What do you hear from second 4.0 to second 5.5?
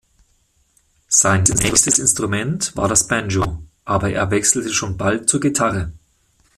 er wechselte schon bald zur